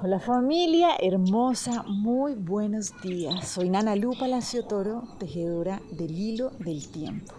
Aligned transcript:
Hola 0.00 0.20
familia 0.20 0.90
hermosa, 1.00 1.82
muy 1.82 2.34
buenos 2.34 2.92
días. 3.02 3.48
Soy 3.48 3.68
Nana 3.68 3.96
Lu 3.96 4.16
Palacio 4.16 4.64
Toro, 4.64 5.02
tejedora 5.18 5.82
del 5.90 6.16
hilo 6.16 6.50
del 6.60 6.88
tiempo. 6.88 7.34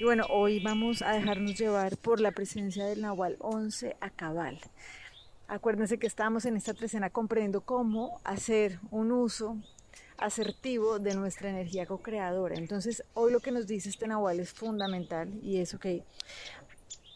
Y 0.00 0.04
bueno, 0.04 0.24
hoy 0.30 0.60
vamos 0.60 1.02
a 1.02 1.12
dejarnos 1.12 1.58
llevar 1.58 1.98
por 1.98 2.20
la 2.20 2.32
presencia 2.32 2.86
del 2.86 3.02
Nahual 3.02 3.36
11 3.40 3.98
a 4.00 4.08
cabal. 4.08 4.58
Acuérdense 5.46 5.98
que 5.98 6.06
estamos 6.06 6.46
en 6.46 6.56
esta 6.56 6.72
trecena 6.72 7.10
comprendiendo 7.10 7.60
cómo 7.60 8.22
hacer 8.24 8.80
un 8.90 9.12
uso 9.12 9.58
asertivo 10.16 10.98
de 10.98 11.14
nuestra 11.14 11.50
energía 11.50 11.84
co-creadora. 11.84 12.54
Entonces, 12.54 13.04
hoy 13.12 13.30
lo 13.30 13.40
que 13.40 13.52
nos 13.52 13.66
dice 13.66 13.90
este 13.90 14.08
Nahual 14.08 14.40
es 14.40 14.54
fundamental 14.54 15.28
y 15.42 15.58
es, 15.58 15.74
ok, 15.74 15.86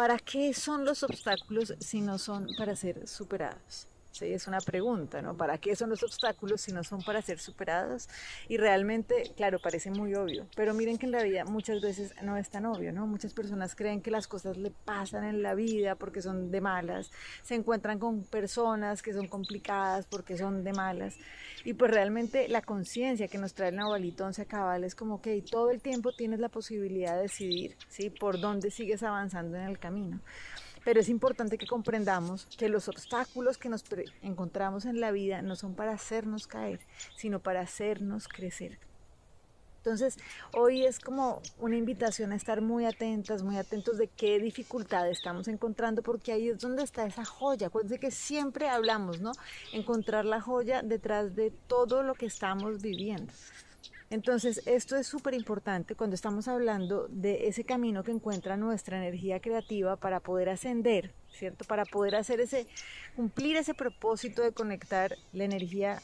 ¿Para 0.00 0.16
qué 0.16 0.54
son 0.54 0.86
los 0.86 1.02
obstáculos 1.02 1.74
si 1.78 2.00
no 2.00 2.16
son 2.16 2.46
para 2.56 2.74
ser 2.74 3.06
superados? 3.06 3.86
Sí, 4.12 4.32
es 4.32 4.48
una 4.48 4.60
pregunta, 4.60 5.22
¿no? 5.22 5.36
¿Para 5.36 5.58
qué 5.58 5.76
son 5.76 5.88
los 5.90 6.02
obstáculos 6.02 6.60
si 6.60 6.72
no 6.72 6.82
son 6.82 7.00
para 7.02 7.22
ser 7.22 7.38
superados? 7.38 8.08
Y 8.48 8.56
realmente, 8.56 9.32
claro, 9.36 9.60
parece 9.60 9.90
muy 9.90 10.14
obvio, 10.14 10.46
pero 10.56 10.74
miren 10.74 10.98
que 10.98 11.06
en 11.06 11.12
la 11.12 11.22
vida 11.22 11.44
muchas 11.44 11.80
veces 11.80 12.12
no 12.22 12.36
es 12.36 12.50
tan 12.50 12.66
obvio, 12.66 12.92
¿no? 12.92 13.06
Muchas 13.06 13.32
personas 13.32 13.74
creen 13.76 14.02
que 14.02 14.10
las 14.10 14.26
cosas 14.26 14.56
le 14.56 14.70
pasan 14.70 15.24
en 15.24 15.42
la 15.42 15.54
vida 15.54 15.94
porque 15.94 16.22
son 16.22 16.50
de 16.50 16.60
malas, 16.60 17.10
se 17.42 17.54
encuentran 17.54 17.98
con 17.98 18.24
personas 18.24 19.00
que 19.00 19.12
son 19.12 19.28
complicadas 19.28 20.06
porque 20.06 20.36
son 20.36 20.64
de 20.64 20.72
malas, 20.72 21.16
y 21.64 21.74
pues 21.74 21.90
realmente 21.90 22.48
la 22.48 22.62
conciencia 22.62 23.28
que 23.28 23.38
nos 23.38 23.54
trae 23.54 23.68
el 23.68 23.76
Nahualito 23.76 24.24
Once 24.24 24.44
Cabal 24.44 24.84
es 24.84 24.94
como 24.94 25.22
que 25.22 25.40
todo 25.42 25.70
el 25.70 25.80
tiempo 25.80 26.12
tienes 26.12 26.40
la 26.40 26.48
posibilidad 26.48 27.14
de 27.16 27.22
decidir, 27.22 27.76
¿sí? 27.88 28.10
Por 28.10 28.40
dónde 28.40 28.70
sigues 28.70 29.02
avanzando 29.02 29.56
en 29.56 29.64
el 29.64 29.78
camino. 29.78 30.20
Pero 30.84 31.00
es 31.00 31.08
importante 31.08 31.58
que 31.58 31.66
comprendamos 31.66 32.46
que 32.56 32.68
los 32.68 32.88
obstáculos 32.88 33.58
que 33.58 33.68
nos 33.68 33.84
encontramos 34.22 34.84
en 34.84 35.00
la 35.00 35.10
vida 35.10 35.42
no 35.42 35.56
son 35.56 35.74
para 35.74 35.92
hacernos 35.92 36.46
caer, 36.46 36.80
sino 37.16 37.40
para 37.40 37.60
hacernos 37.60 38.28
crecer. 38.28 38.78
Entonces, 39.80 40.18
hoy 40.52 40.84
es 40.84 41.00
como 41.00 41.40
una 41.58 41.74
invitación 41.74 42.32
a 42.32 42.36
estar 42.36 42.60
muy 42.60 42.84
atentas, 42.84 43.42
muy 43.42 43.56
atentos 43.56 43.96
de 43.96 44.08
qué 44.08 44.38
dificultades 44.38 45.16
estamos 45.16 45.48
encontrando, 45.48 46.02
porque 46.02 46.32
ahí 46.32 46.50
es 46.50 46.58
donde 46.58 46.82
está 46.82 47.06
esa 47.06 47.24
joya. 47.24 47.68
Acuérdense 47.68 47.98
que 47.98 48.10
siempre 48.10 48.68
hablamos, 48.68 49.20
¿no? 49.22 49.32
Encontrar 49.72 50.26
la 50.26 50.42
joya 50.42 50.82
detrás 50.82 51.34
de 51.34 51.50
todo 51.66 52.02
lo 52.02 52.14
que 52.14 52.26
estamos 52.26 52.82
viviendo. 52.82 53.32
Entonces, 54.12 54.62
esto 54.66 54.96
es 54.96 55.06
súper 55.06 55.34
importante 55.34 55.94
cuando 55.94 56.14
estamos 56.14 56.48
hablando 56.48 57.06
de 57.10 57.46
ese 57.46 57.62
camino 57.62 58.02
que 58.02 58.10
encuentra 58.10 58.56
nuestra 58.56 58.98
energía 58.98 59.38
creativa 59.38 59.94
para 59.94 60.18
poder 60.18 60.48
ascender, 60.48 61.12
¿cierto? 61.30 61.64
Para 61.64 61.84
poder 61.84 62.16
hacer 62.16 62.40
ese, 62.40 62.66
cumplir 63.14 63.56
ese 63.56 63.72
propósito 63.72 64.42
de 64.42 64.50
conectar 64.50 65.16
la 65.32 65.44
energía 65.44 66.02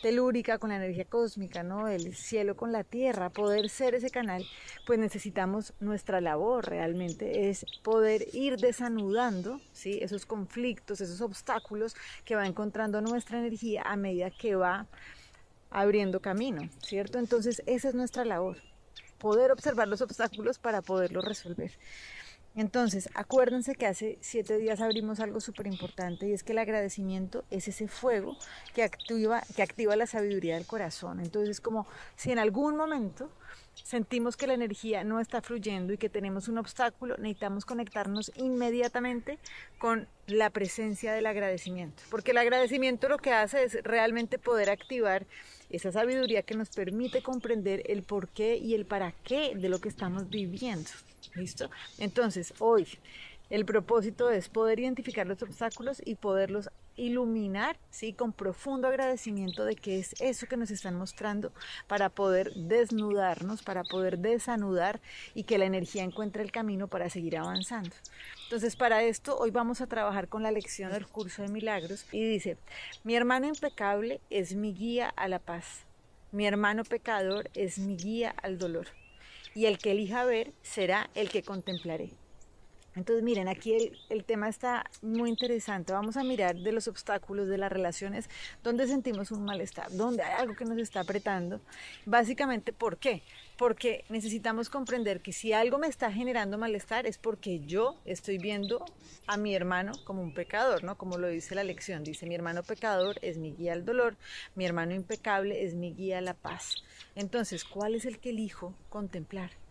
telúrica 0.00 0.56
con 0.56 0.70
la 0.70 0.76
energía 0.76 1.04
cósmica, 1.04 1.62
¿no? 1.62 1.88
El 1.88 2.16
cielo 2.16 2.56
con 2.56 2.72
la 2.72 2.84
tierra, 2.84 3.28
poder 3.28 3.68
ser 3.68 3.94
ese 3.94 4.08
canal, 4.08 4.42
pues 4.86 4.98
necesitamos 4.98 5.74
nuestra 5.78 6.22
labor 6.22 6.70
realmente, 6.70 7.50
es 7.50 7.66
poder 7.82 8.28
ir 8.32 8.56
desanudando, 8.56 9.60
¿sí? 9.72 9.98
Esos 10.00 10.24
conflictos, 10.24 11.02
esos 11.02 11.20
obstáculos 11.20 11.96
que 12.24 12.34
va 12.34 12.46
encontrando 12.46 13.02
nuestra 13.02 13.38
energía 13.38 13.82
a 13.82 13.96
medida 13.96 14.30
que 14.30 14.54
va 14.54 14.86
abriendo 15.72 16.20
camino, 16.20 16.68
¿cierto? 16.82 17.18
Entonces 17.18 17.62
esa 17.66 17.88
es 17.88 17.94
nuestra 17.94 18.24
labor, 18.24 18.58
poder 19.18 19.50
observar 19.50 19.88
los 19.88 20.00
obstáculos 20.00 20.58
para 20.58 20.82
poderlos 20.82 21.24
resolver. 21.24 21.72
Entonces, 22.54 23.08
acuérdense 23.14 23.74
que 23.74 23.86
hace 23.86 24.18
siete 24.20 24.58
días 24.58 24.82
abrimos 24.82 25.20
algo 25.20 25.40
súper 25.40 25.66
importante 25.66 26.28
y 26.28 26.32
es 26.32 26.42
que 26.42 26.52
el 26.52 26.58
agradecimiento 26.58 27.44
es 27.50 27.66
ese 27.66 27.88
fuego 27.88 28.36
que 28.74 28.82
activa, 28.82 29.42
que 29.56 29.62
activa 29.62 29.96
la 29.96 30.06
sabiduría 30.06 30.56
del 30.56 30.66
corazón. 30.66 31.20
Entonces, 31.20 31.62
como 31.62 31.86
si 32.14 32.30
en 32.30 32.38
algún 32.38 32.76
momento 32.76 33.30
sentimos 33.74 34.36
que 34.36 34.46
la 34.46 34.54
energía 34.54 35.04
no 35.04 35.20
está 35.20 35.42
fluyendo 35.42 35.92
y 35.92 35.98
que 35.98 36.08
tenemos 36.08 36.48
un 36.48 36.58
obstáculo, 36.58 37.16
necesitamos 37.18 37.64
conectarnos 37.64 38.32
inmediatamente 38.36 39.38
con 39.78 40.08
la 40.26 40.50
presencia 40.50 41.12
del 41.12 41.26
agradecimiento. 41.26 42.02
Porque 42.10 42.30
el 42.30 42.38
agradecimiento 42.38 43.08
lo 43.08 43.18
que 43.18 43.32
hace 43.32 43.64
es 43.64 43.82
realmente 43.82 44.38
poder 44.38 44.70
activar 44.70 45.26
esa 45.70 45.90
sabiduría 45.90 46.42
que 46.42 46.54
nos 46.54 46.68
permite 46.70 47.22
comprender 47.22 47.82
el 47.86 48.02
por 48.02 48.28
qué 48.28 48.56
y 48.56 48.74
el 48.74 48.84
para 48.84 49.12
qué 49.24 49.54
de 49.54 49.68
lo 49.68 49.80
que 49.80 49.88
estamos 49.88 50.28
viviendo. 50.28 50.90
¿Listo? 51.34 51.70
Entonces, 51.98 52.52
hoy 52.58 52.86
el 53.52 53.66
propósito 53.66 54.30
es 54.30 54.48
poder 54.48 54.80
identificar 54.80 55.26
los 55.26 55.42
obstáculos 55.42 56.00
y 56.02 56.14
poderlos 56.14 56.70
iluminar, 56.96 57.76
¿sí? 57.90 58.14
Con 58.14 58.32
profundo 58.32 58.88
agradecimiento 58.88 59.66
de 59.66 59.76
que 59.76 59.98
es 59.98 60.14
eso 60.22 60.46
que 60.46 60.56
nos 60.56 60.70
están 60.70 60.94
mostrando 60.96 61.52
para 61.86 62.08
poder 62.08 62.54
desnudarnos, 62.54 63.62
para 63.62 63.84
poder 63.84 64.20
desanudar 64.20 65.02
y 65.34 65.42
que 65.42 65.58
la 65.58 65.66
energía 65.66 66.02
encuentre 66.02 66.42
el 66.42 66.50
camino 66.50 66.88
para 66.88 67.10
seguir 67.10 67.36
avanzando. 67.36 67.94
Entonces, 68.44 68.74
para 68.74 69.02
esto, 69.02 69.36
hoy 69.36 69.50
vamos 69.50 69.82
a 69.82 69.86
trabajar 69.86 70.28
con 70.28 70.42
la 70.42 70.50
lección 70.50 70.90
del 70.90 71.06
curso 71.06 71.42
de 71.42 71.48
milagros 71.48 72.06
y 72.10 72.24
dice, 72.24 72.56
mi 73.04 73.16
hermano 73.16 73.48
impecable 73.48 74.22
es 74.30 74.54
mi 74.54 74.72
guía 74.72 75.10
a 75.14 75.28
la 75.28 75.40
paz, 75.40 75.84
mi 76.30 76.46
hermano 76.46 76.84
pecador 76.84 77.50
es 77.52 77.78
mi 77.78 77.96
guía 77.98 78.34
al 78.42 78.56
dolor, 78.56 78.86
y 79.54 79.66
el 79.66 79.76
que 79.76 79.90
elija 79.90 80.24
ver 80.24 80.54
será 80.62 81.10
el 81.14 81.28
que 81.28 81.42
contemplaré. 81.42 82.21
Entonces, 82.94 83.24
miren, 83.24 83.48
aquí 83.48 83.94
el, 84.10 84.24
tema 84.24 84.48
está 84.48 84.84
muy 85.00 85.30
interesante. 85.30 85.92
Vamos 85.94 86.18
a 86.18 86.24
mirar 86.24 86.56
de 86.56 86.72
los 86.72 86.88
obstáculos 86.88 87.48
de 87.48 87.56
las 87.56 87.72
relaciones, 87.72 88.28
donde 88.62 88.86
sentimos 88.86 89.30
un 89.30 89.44
malestar, 89.44 89.90
donde 89.92 90.22
hay 90.22 90.42
algo 90.42 90.54
que 90.54 90.66
nos 90.66 90.76
está 90.76 91.00
apretando. 91.00 91.60
Básicamente, 92.04 92.72
¿por 92.72 92.98
qué? 92.98 93.22
Porque 93.56 94.04
necesitamos 94.10 94.68
comprender 94.68 95.22
que 95.22 95.32
si 95.32 95.54
algo 95.54 95.78
me 95.78 95.86
está 95.86 96.12
generando 96.12 96.58
malestar 96.58 97.06
es 97.06 97.16
porque 97.16 97.60
yo 97.60 97.96
estoy 98.04 98.36
viendo 98.36 98.84
a 99.26 99.38
mi 99.38 99.54
hermano 99.54 99.92
como 100.04 100.22
un 100.22 100.34
pecador, 100.34 100.84
¿no? 100.84 100.98
Como 100.98 101.16
lo 101.16 101.28
dice 101.28 101.54
la 101.54 101.64
lección. 101.64 102.04
Dice, 102.04 102.26
mi 102.26 102.34
hermano 102.34 102.62
pecador 102.62 103.18
es 103.22 103.38
mi 103.38 103.52
guía 103.52 103.72
al 103.72 103.86
dolor, 103.86 104.16
mi 104.54 104.66
hermano 104.66 104.94
impecable 104.94 105.64
es 105.64 105.74
mi 105.74 105.94
guía 105.94 106.18
a 106.18 106.22
la 106.22 106.34
paz. 106.34 106.74
Entonces, 107.14 107.64
¿cuál 107.64 107.94
es 107.94 108.04
el 108.04 108.18
que 108.18 108.30
elijo 108.30 108.74
contemplar? 108.90 109.61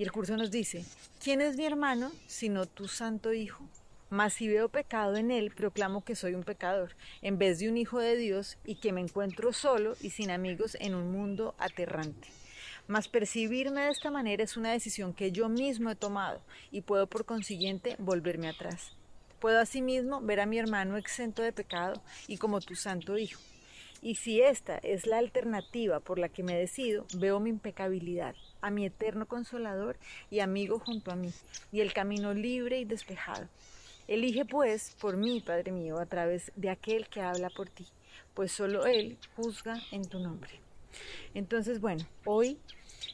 Y 0.00 0.02
el 0.02 0.12
curso 0.12 0.34
nos 0.38 0.50
dice, 0.50 0.82
¿quién 1.22 1.42
es 1.42 1.58
mi 1.58 1.66
hermano 1.66 2.10
sino 2.26 2.64
tu 2.64 2.88
santo 2.88 3.34
hijo? 3.34 3.68
Mas 4.08 4.32
si 4.32 4.48
veo 4.48 4.70
pecado 4.70 5.16
en 5.16 5.30
él, 5.30 5.50
proclamo 5.50 6.06
que 6.06 6.16
soy 6.16 6.32
un 6.32 6.42
pecador, 6.42 6.96
en 7.20 7.36
vez 7.36 7.58
de 7.58 7.68
un 7.68 7.76
hijo 7.76 7.98
de 7.98 8.16
Dios, 8.16 8.56
y 8.64 8.76
que 8.76 8.92
me 8.92 9.02
encuentro 9.02 9.52
solo 9.52 9.96
y 10.00 10.08
sin 10.08 10.30
amigos 10.30 10.74
en 10.80 10.94
un 10.94 11.12
mundo 11.12 11.54
aterrante. 11.58 12.28
Mas 12.88 13.08
percibirme 13.08 13.82
de 13.82 13.90
esta 13.90 14.10
manera 14.10 14.42
es 14.42 14.56
una 14.56 14.72
decisión 14.72 15.12
que 15.12 15.32
yo 15.32 15.50
mismo 15.50 15.90
he 15.90 15.96
tomado, 15.96 16.40
y 16.70 16.80
puedo 16.80 17.06
por 17.06 17.26
consiguiente 17.26 17.96
volverme 17.98 18.48
atrás. 18.48 18.96
Puedo 19.38 19.60
asimismo 19.60 20.22
ver 20.22 20.40
a 20.40 20.46
mi 20.46 20.58
hermano 20.58 20.96
exento 20.96 21.42
de 21.42 21.52
pecado 21.52 22.02
y 22.26 22.38
como 22.38 22.62
tu 22.62 22.74
santo 22.74 23.18
hijo. 23.18 23.42
Y 24.00 24.14
si 24.14 24.40
esta 24.40 24.78
es 24.78 25.06
la 25.06 25.18
alternativa 25.18 26.00
por 26.00 26.18
la 26.18 26.30
que 26.30 26.42
me 26.42 26.56
decido, 26.56 27.04
veo 27.18 27.38
mi 27.38 27.50
impecabilidad, 27.50 28.34
a 28.60 28.70
mi 28.70 28.86
eterno 28.86 29.26
consolador 29.26 29.96
y 30.30 30.40
amigo 30.40 30.78
junto 30.78 31.10
a 31.10 31.16
mí, 31.16 31.32
y 31.72 31.80
el 31.80 31.92
camino 31.92 32.34
libre 32.34 32.78
y 32.78 32.84
despejado. 32.84 33.48
Elige 34.08 34.44
pues 34.44 34.96
por 35.00 35.16
mí, 35.16 35.40
Padre 35.40 35.72
mío, 35.72 35.98
a 35.98 36.06
través 36.06 36.50
de 36.56 36.70
aquel 36.70 37.08
que 37.08 37.20
habla 37.20 37.48
por 37.50 37.68
ti, 37.68 37.86
pues 38.34 38.52
solo 38.52 38.86
Él 38.86 39.18
juzga 39.36 39.80
en 39.92 40.04
tu 40.04 40.18
nombre. 40.18 40.50
Entonces, 41.34 41.80
bueno, 41.80 42.04
hoy 42.24 42.58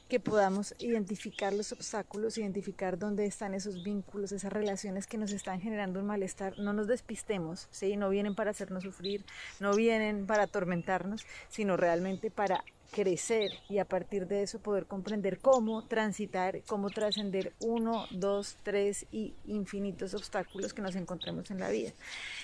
que 0.08 0.20
podamos 0.20 0.74
identificar 0.78 1.52
los 1.52 1.72
obstáculos, 1.72 2.38
identificar 2.38 2.98
dónde 2.98 3.26
están 3.26 3.54
esos 3.54 3.82
vínculos, 3.82 4.32
esas 4.32 4.52
relaciones 4.52 5.06
que 5.06 5.18
nos 5.18 5.32
están 5.32 5.60
generando 5.60 6.00
un 6.00 6.06
malestar. 6.06 6.58
No 6.58 6.72
nos 6.72 6.86
despistemos, 6.86 7.68
¿sí? 7.70 7.96
no 7.96 8.08
vienen 8.08 8.34
para 8.34 8.50
hacernos 8.50 8.84
sufrir, 8.84 9.24
no 9.60 9.74
vienen 9.74 10.26
para 10.26 10.44
atormentarnos, 10.44 11.26
sino 11.48 11.76
realmente 11.76 12.30
para 12.30 12.64
crecer 12.90 13.50
y 13.68 13.78
a 13.78 13.84
partir 13.84 14.26
de 14.26 14.42
eso 14.42 14.58
poder 14.58 14.86
comprender 14.86 15.38
cómo 15.38 15.84
transitar, 15.86 16.62
cómo 16.66 16.90
trascender 16.90 17.52
uno, 17.60 18.06
dos, 18.10 18.56
tres 18.62 19.06
y 19.10 19.34
infinitos 19.46 20.14
obstáculos 20.14 20.72
que 20.72 20.82
nos 20.82 20.96
encontremos 20.96 21.50
en 21.50 21.60
la 21.60 21.68
vida. 21.68 21.92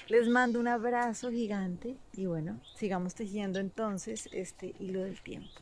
Les 0.09 0.29
mando 0.29 0.61
un 0.61 0.69
abrazo 0.69 1.31
gigante 1.31 1.97
y 2.13 2.27
bueno, 2.27 2.61
sigamos 2.77 3.15
tejiendo 3.15 3.59
entonces 3.59 4.29
este 4.33 4.75
hilo 4.79 5.03
del 5.03 5.21
tiempo. 5.23 5.61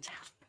Chao. 0.00 0.41